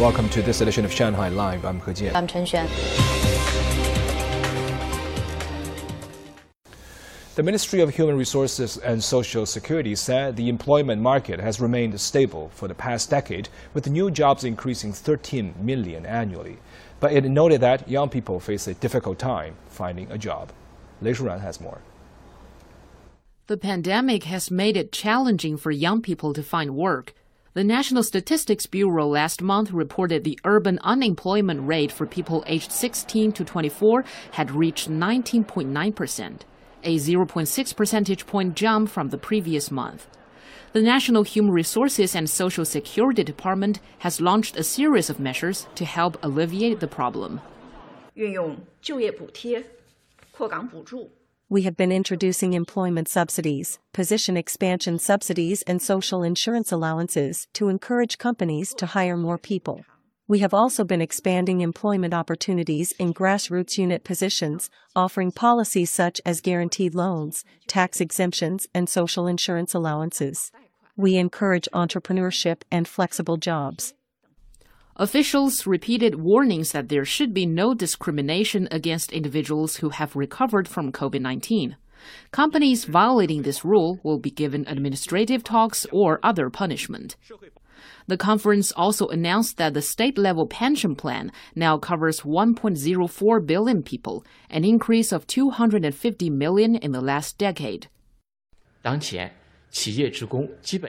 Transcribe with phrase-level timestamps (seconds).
[0.00, 1.66] Welcome to this edition of Shanghai Live.
[1.66, 2.14] I'm He Jian.
[2.14, 2.66] I'm Chen Xuan.
[7.34, 12.48] The Ministry of Human Resources and Social Security said the employment market has remained stable
[12.54, 16.56] for the past decade, with new jobs increasing 13 million annually.
[16.98, 20.50] But it noted that young people face a difficult time finding a job.
[21.02, 21.82] Lei Shuran has more.
[23.48, 27.12] The pandemic has made it challenging for young people to find work.
[27.55, 33.31] The National Statistics Bureau last month reported the urban unemployment rate for people aged 16
[33.31, 36.41] to 24 had reached 19.9%,
[36.83, 40.07] a 0.6 percentage point jump from the previous month.
[40.73, 45.85] The National Human Resources and Social Security Department has launched a series of measures to
[45.85, 47.39] help alleviate the problem.
[48.15, 49.63] 运用就业补贴、
[50.31, 51.09] 扩岗补助。
[51.50, 58.18] we have been introducing employment subsidies, position expansion subsidies, and social insurance allowances to encourage
[58.18, 59.84] companies to hire more people.
[60.28, 66.40] We have also been expanding employment opportunities in grassroots unit positions, offering policies such as
[66.40, 70.52] guaranteed loans, tax exemptions, and social insurance allowances.
[70.96, 73.92] We encourage entrepreneurship and flexible jobs.
[75.00, 80.92] Officials repeated warnings that there should be no discrimination against individuals who have recovered from
[80.92, 81.74] COVID 19.
[82.32, 87.16] Companies violating this rule will be given administrative talks or other punishment.
[88.08, 94.22] The conference also announced that the state level pension plan now covers 1.04 billion people,
[94.50, 97.88] an increase of 250 million in the last decade.
[98.82, 99.39] 当前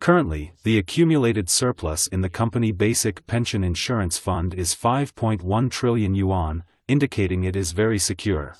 [0.00, 6.64] Currently, the accumulated surplus in the company basic pension insurance fund is 5.1 trillion yuan,
[6.88, 8.56] indicating it is very secure.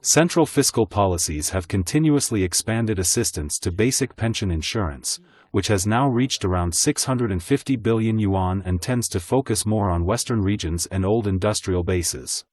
[0.00, 5.20] Central fiscal policies have continuously expanded assistance to basic pension insurance,
[5.52, 10.42] which has now reached around 650 billion yuan and tends to focus more on western
[10.42, 12.44] regions and old industrial bases.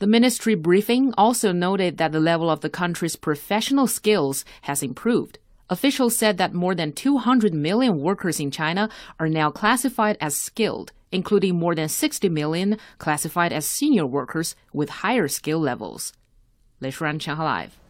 [0.00, 5.38] The ministry briefing also noted that the level of the country's professional skills has improved.
[5.70, 10.92] Officials said that more than 200 million workers in China are now classified as skilled,
[11.10, 16.12] including more than 60 million classified as senior workers with higher skill levels.
[16.80, 17.80] Lei Shuran, Shanghai Live.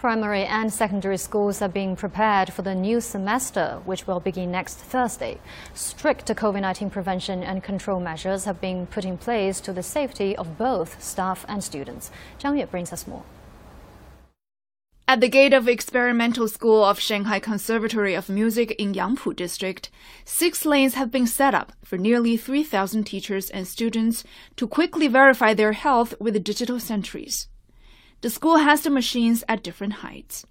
[0.00, 4.76] Primary and secondary schools are being prepared for the new semester, which will begin next
[4.76, 5.38] Thursday.
[5.74, 10.36] Strict COVID 19 prevention and control measures have been put in place to the safety
[10.36, 12.10] of both staff and students.
[12.38, 13.22] Zhang Yue brings us more.
[15.08, 19.88] At the gate of Experimental School of Shanghai Conservatory of Music in Yangpu District,
[20.24, 24.24] six lanes have been set up for nearly 3,000 teachers and students
[24.56, 27.46] to quickly verify their health with digital sentries.
[28.22, 30.44] The school has the machines at different heights.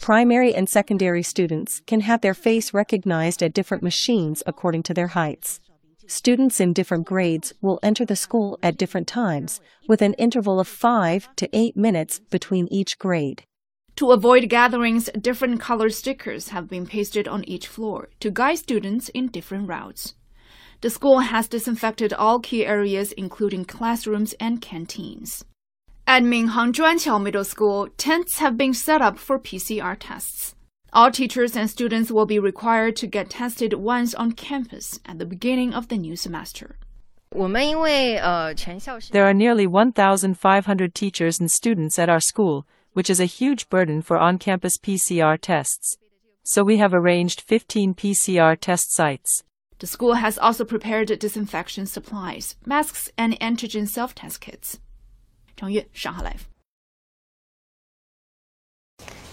[0.00, 5.08] Primary and secondary students can have their face recognized at different machines according to their
[5.08, 5.60] heights.
[6.08, 10.68] Students in different grades will enter the school at different times, with an interval of
[10.68, 13.42] five to eight minutes between each grade.
[13.96, 19.08] To avoid gatherings, different color stickers have been pasted on each floor to guide students
[19.10, 20.14] in different routes.
[20.82, 25.44] The school has disinfected all key areas, including classrooms and canteens.
[26.06, 30.55] At Minhang Zhuanqiao Middle School, tents have been set up for PCR tests.
[30.96, 35.26] All teachers and students will be required to get tested once on campus at the
[35.26, 36.78] beginning of the new semester.
[37.32, 44.00] There are nearly 1,500 teachers and students at our school, which is a huge burden
[44.00, 45.98] for on campus PCR tests.
[46.42, 49.44] So we have arranged 15 PCR test sites.
[49.80, 54.78] The school has also prepared disinfection supplies, masks, and antigen self test kits.
[55.58, 56.55] 张悦，上海 Live。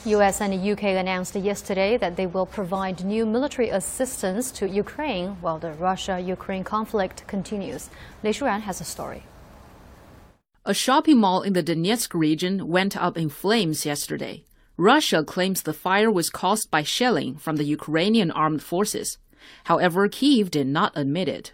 [0.06, 5.38] US and the UK announced yesterday that they will provide new military assistance to Ukraine
[5.40, 7.90] while the Russia Ukraine conflict continues.
[8.22, 9.24] Lei Shuran has a story.
[10.66, 14.46] A shopping mall in the Donetsk region went up in flames yesterday.
[14.76, 19.18] Russia claims the fire was caused by shelling from the Ukrainian armed forces.
[19.66, 21.54] However, Kiev did not admit it.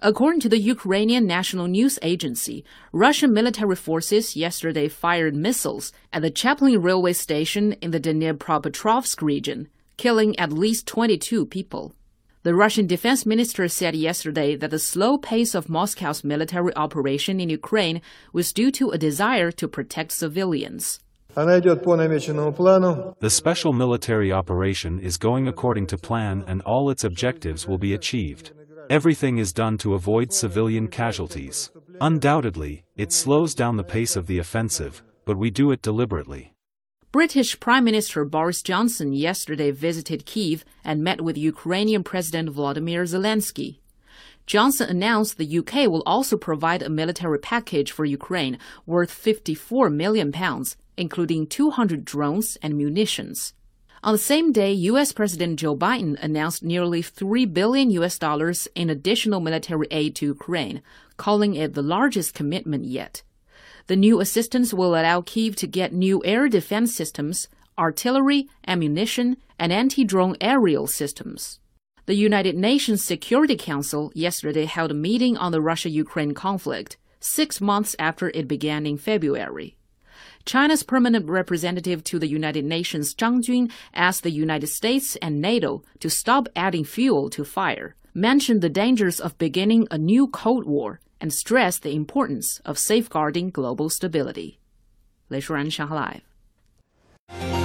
[0.00, 6.30] According to the Ukrainian National News Agency, Russian military forces yesterday fired missiles at the
[6.30, 9.66] Chaplin railway station in the Dnipropetrovsk region,
[9.96, 11.96] killing at least 22 people.
[12.44, 17.50] The Russian defense minister said yesterday that the slow pace of Moscow's military operation in
[17.50, 18.00] Ukraine
[18.32, 21.00] was due to a desire to protect civilians.
[21.34, 27.94] The special military operation is going according to plan and all its objectives will be
[27.94, 28.52] achieved.
[28.90, 31.70] Everything is done to avoid civilian casualties.
[32.00, 36.54] Undoubtedly, it slows down the pace of the offensive, but we do it deliberately.
[37.12, 43.80] British Prime Minister Boris Johnson yesterday visited Kiev and met with Ukrainian President Volodymyr Zelensky.
[44.46, 50.32] Johnson announced the UK will also provide a military package for Ukraine worth 54 million
[50.32, 53.52] pounds, including 200 drones and munitions.
[54.04, 58.90] On the same day, US President Joe Biden announced nearly 3 billion US dollars in
[58.90, 60.82] additional military aid to Ukraine,
[61.16, 63.22] calling it the largest commitment yet.
[63.88, 69.72] The new assistance will allow Kiev to get new air defense systems, artillery, ammunition, and
[69.72, 71.58] anti-drone aerial systems.
[72.06, 77.96] The United Nations Security Council yesterday held a meeting on the Russia-Ukraine conflict, six months
[77.98, 79.77] after it began in February.
[80.47, 85.83] China's permanent representative to the United Nations, Zhang Jun, asked the United States and NATO
[85.99, 90.99] to stop adding fuel to fire, mentioned the dangers of beginning a new Cold War,
[91.19, 94.59] and stressed the importance of safeguarding global stability.
[95.29, 96.21] 雷舒然，上海
[97.29, 97.56] Live。